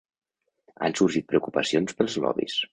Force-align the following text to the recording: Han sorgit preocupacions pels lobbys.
Han 0.87 0.97
sorgit 1.01 1.29
preocupacions 1.35 1.97
pels 2.01 2.21
lobbys. 2.27 2.61